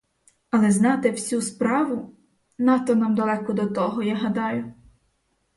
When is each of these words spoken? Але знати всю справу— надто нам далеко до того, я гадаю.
Але 0.49 0.71
знати 0.71 1.11
всю 1.11 1.41
справу— 1.41 2.15
надто 2.57 2.95
нам 2.95 3.15
далеко 3.15 3.53
до 3.53 3.67
того, 3.67 4.03
я 4.03 4.15
гадаю. 4.15 4.73